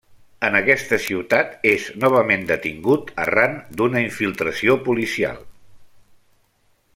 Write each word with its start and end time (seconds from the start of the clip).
En 0.47 0.55
aquesta 0.59 0.97
ciutat 1.07 1.67
és 1.71 1.85
novament 2.05 2.47
detingut 2.53 3.11
arran 3.25 3.53
d'una 3.81 4.03
infiltració 4.09 4.79
policial. 4.89 5.39